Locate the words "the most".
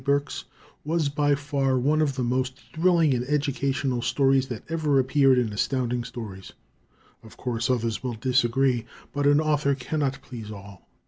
2.15-2.59